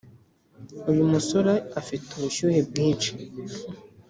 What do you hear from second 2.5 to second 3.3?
bwinshi.